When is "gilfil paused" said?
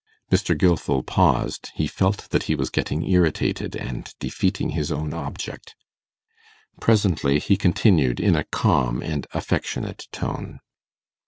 0.57-1.69